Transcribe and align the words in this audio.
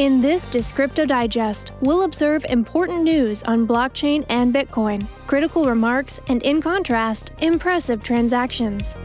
In 0.00 0.20
this 0.20 0.44
Descripto 0.46 1.06
Digest, 1.06 1.70
we'll 1.80 2.02
observe 2.02 2.44
important 2.48 3.04
news 3.04 3.44
on 3.44 3.64
blockchain 3.64 4.26
and 4.28 4.52
Bitcoin, 4.52 5.06
critical 5.28 5.66
remarks, 5.66 6.18
and 6.26 6.42
in 6.42 6.60
contrast, 6.60 7.30
impressive 7.38 8.02
transactions. 8.02 8.96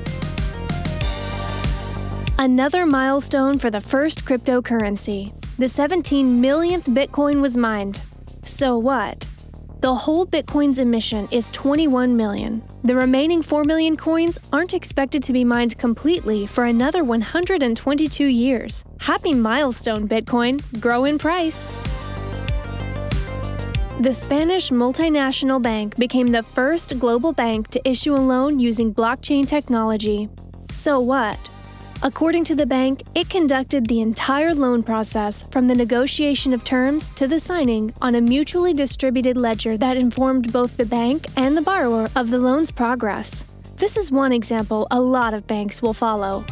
Another 2.40 2.88
milestone 2.88 3.60
for 3.60 3.70
the 3.70 3.80
first 3.80 4.26
cryptocurrency. 4.26 5.32
The 5.58 5.70
17 5.70 6.42
millionth 6.42 6.88
Bitcoin 6.88 7.40
was 7.40 7.56
mined. 7.56 8.00
So 8.44 8.76
what? 8.76 9.29
The 9.82 9.96
whole 9.96 10.26
Bitcoin's 10.26 10.78
emission 10.78 11.30
is 11.32 11.50
21 11.52 12.18
million. 12.18 12.62
The 12.84 12.96
remaining 12.96 13.42
4 13.42 13.64
million 13.64 13.96
coins 13.96 14.38
aren't 14.52 14.74
expected 14.74 15.24
to 15.24 15.32
be 15.32 15.46
mined 15.46 15.78
completely 15.78 16.46
for 16.46 16.66
another 16.66 17.06
122 17.06 18.26
years. 18.26 18.84
Happy 19.00 19.34
milestone, 19.34 20.06
Bitcoin! 20.06 20.60
Grow 20.82 21.06
in 21.06 21.18
price! 21.18 21.72
The 24.02 24.12
Spanish 24.12 24.70
multinational 24.70 25.64
bank 25.64 25.96
became 25.96 26.28
the 26.28 26.44
first 26.44 27.00
global 27.00 27.32
bank 27.32 27.70
to 27.70 27.90
issue 27.90 28.14
a 28.16 28.18
loan 28.18 28.60
using 28.60 28.94
blockchain 28.94 29.48
technology. 29.48 30.28
So 30.74 31.00
what? 31.00 31.49
According 32.02 32.46
to 32.46 32.56
the 32.56 32.66
bank, 32.66 33.04
it 33.14 33.30
conducted 33.30 33.86
the 33.86 34.00
entire 34.00 34.56
loan 34.56 34.84
process 34.84 35.44
from 35.52 35.68
the 35.68 35.76
negotiation 35.76 36.54
of 36.54 36.64
terms 36.64 37.10
to 37.12 37.28
the 37.28 37.42
signing 37.42 37.94
on 38.02 38.16
a 38.16 38.22
mutually 38.22 38.74
distributed 38.74 39.36
ledger 39.36 39.78
that 39.78 39.98
informed 39.98 40.54
both 40.54 40.78
the 40.78 40.86
bank 40.86 41.28
and 41.36 41.58
the 41.58 41.62
borrower 41.62 42.08
of 42.16 42.30
the 42.30 42.38
loan's 42.38 42.72
progress. 42.72 43.44
This 43.76 43.98
is 43.98 44.12
one 44.12 44.32
example 44.32 44.88
a 44.92 45.00
lot 45.00 45.34
of 45.34 45.46
banks 45.46 45.82
will 45.82 45.94
follow. 45.94 46.46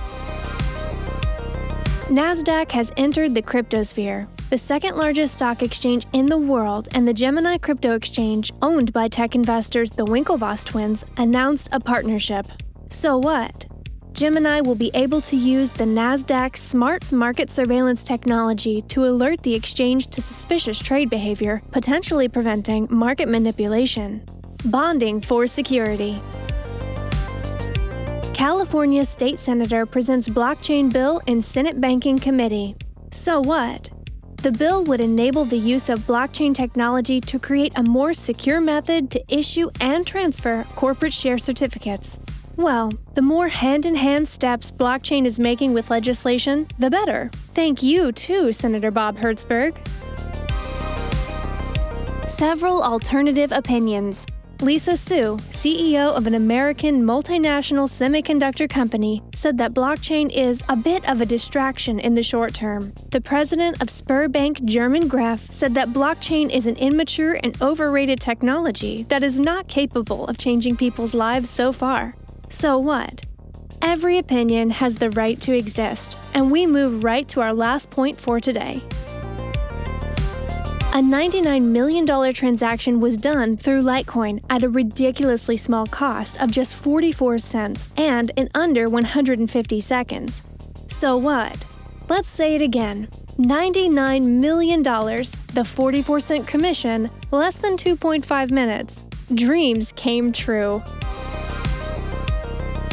NASDAQ 2.10 2.70
has 2.72 2.92
entered 2.98 3.34
the 3.34 3.42
cryptosphere, 3.42 4.28
the 4.50 4.58
second 4.58 4.98
largest 4.98 5.34
stock 5.34 5.64
exchange 5.64 6.08
in 6.12 6.26
the 6.26 6.38
world, 6.38 6.90
and 6.94 7.08
the 7.08 7.14
Gemini 7.14 7.58
Crypto 7.58 7.96
Exchange, 7.96 8.52
owned 8.62 8.92
by 8.92 9.08
tech 9.08 9.34
investors 9.34 9.92
the 9.92 10.06
Winklevoss 10.06 10.66
twins, 10.66 11.06
announced 11.16 11.70
a 11.72 11.80
partnership. 11.80 12.48
So 12.90 13.18
what? 13.18 13.66
Gemini 14.18 14.62
will 14.62 14.74
be 14.74 14.90
able 14.96 15.22
to 15.22 15.36
use 15.36 15.70
the 15.70 15.84
NASDAQ 15.84 16.58
Smarts 16.58 17.14
market 17.14 17.52
surveillance 17.52 18.04
technology 18.04 18.82
to 18.88 19.06
alert 19.06 19.44
the 19.44 19.54
exchange 19.54 20.08
to 20.08 20.24
suspicious 20.24 20.80
trade 20.80 21.12
behavior, 21.12 21.62
potentially 21.72 22.28
preventing 22.28 22.88
market 22.90 23.30
manipulation. 23.30 24.26
Bonding 24.66 25.22
for 25.22 25.46
security. 25.46 26.20
California 28.34 29.06
State 29.06 29.40
Senator 29.40 29.86
presents 29.86 30.28
blockchain 30.28 30.92
bill 30.92 31.22
in 31.28 31.40
Senate 31.40 31.80
Banking 31.80 32.18
Committee. 32.18 32.76
So 33.12 33.40
what? 33.40 33.92
The 34.38 34.52
bill 34.52 34.84
would 34.86 35.00
enable 35.00 35.46
the 35.46 35.60
use 35.60 35.90
of 35.90 36.00
blockchain 36.08 36.56
technology 36.56 37.22
to 37.22 37.38
create 37.38 37.74
a 37.76 37.84
more 37.84 38.16
secure 38.16 38.62
method 38.62 39.12
to 39.12 39.24
issue 39.30 39.70
and 39.80 40.08
transfer 40.08 40.66
corporate 40.76 41.14
share 41.14 41.38
certificates. 41.38 42.18
Well, 42.58 42.92
the 43.14 43.22
more 43.22 43.50
hand 43.50 43.86
in 43.86 43.94
hand 43.94 44.28
steps 44.28 44.72
blockchain 44.72 45.28
is 45.28 45.40
making 45.40 45.74
with 45.74 45.92
legislation, 45.92 46.68
the 46.80 46.90
better. 46.90 47.30
Thank 47.54 47.84
you, 47.84 48.12
too, 48.12 48.52
Senator 48.52 48.90
Bob 48.90 49.16
Hertzberg. 49.16 49.78
Several 52.28 52.82
alternative 52.82 53.52
opinions. 53.52 54.26
Lisa 54.62 54.98
Su, 54.98 55.38
CEO 55.52 56.18
of 56.18 56.26
an 56.26 56.34
American 56.34 57.04
multinational 57.04 57.88
semiconductor 57.88 58.68
company, 58.68 59.22
said 59.36 59.60
that 59.60 59.76
blockchain 59.76 60.32
is 60.34 60.64
a 60.68 60.76
bit 60.76 61.08
of 61.08 61.22
a 61.22 61.28
distraction 61.28 62.00
in 62.00 62.16
the 62.16 62.24
short 62.24 62.56
term. 62.56 62.92
The 63.12 63.22
president 63.22 63.80
of 63.84 63.90
Sberbank 63.90 64.66
German 64.66 65.08
Gref 65.08 65.52
said 65.52 65.76
that 65.76 65.94
blockchain 65.94 66.52
is 66.52 66.66
an 66.66 66.76
immature 66.78 67.40
and 67.44 67.60
overrated 67.62 68.20
technology 68.20 69.04
that 69.10 69.22
is 69.22 69.40
not 69.40 69.68
capable 69.68 70.26
of 70.26 70.40
changing 70.40 70.76
people's 70.76 71.14
lives 71.14 71.52
so 71.52 71.72
far. 71.72 72.16
So 72.50 72.80
what? 72.80 73.22
Every 73.82 74.18
opinion 74.18 74.72
has 74.72 74.96
the 74.96 75.10
right 75.12 75.40
to 75.42 75.56
exist, 75.56 76.18
and 76.34 76.52
we 76.52 76.66
move 76.66 77.04
right 77.04 77.28
to 77.30 77.42
our 77.42 77.54
last 77.54 77.90
point 77.90 78.20
for 78.20 78.40
today. 78.40 78.82
A 80.94 81.00
$99 81.00 81.62
million 81.62 82.34
transaction 82.34 83.00
was 83.00 83.18
done 83.18 83.56
through 83.56 83.84
Litecoin 83.84 84.44
at 84.50 84.64
a 84.64 84.70
ridiculously 84.70 85.56
small 85.56 85.86
cost 85.86 86.42
of 86.42 86.50
just 86.50 86.76
44 86.76 87.38
cents 87.38 87.90
and 87.98 88.32
in 88.36 88.50
under 88.56 88.90
150 88.90 89.82
seconds. 89.82 90.42
So 90.88 91.16
what? 91.16 91.66
Let's 92.10 92.30
say 92.30 92.56
it 92.56 92.64
again 92.64 93.10
$99 93.38 94.24
million, 94.24 94.82
the 94.82 95.72
44 95.76 96.20
cent 96.20 96.48
commission, 96.48 97.12
less 97.30 97.58
than 97.58 97.78
2.5 97.78 98.50
minutes. 98.50 99.04
Dreams 99.36 99.92
came 99.92 100.32
true. 100.32 100.82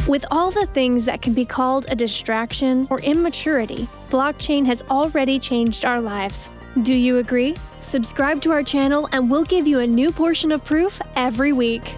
With 0.07 0.27
all 0.31 0.51
the 0.51 0.67
things 0.67 1.07
that 1.07 1.23
can 1.23 1.33
be 1.33 1.47
called 1.47 1.87
a 1.89 1.95
distraction 1.95 2.87
or 2.91 3.01
immaturity, 3.01 3.89
blockchain 4.11 4.67
has 4.67 4.83
already 4.91 5.39
changed 5.39 5.87
our 5.87 5.99
lives. 5.99 6.51
Do 6.83 6.93
you 6.93 7.19
agree? 7.19 7.57
Subscribe 7.81 8.43
to 8.43 8.51
our 8.51 8.63
channel 8.63 9.09
and 9.13 9.31
we'll 9.31 9.45
give 9.45 9.67
you 9.67 9.79
a 9.79 9.87
new 9.87 10.13
portion 10.13 10.53
of 10.53 10.63
proof 10.63 11.01
every 11.17 11.55
week. 11.55 11.95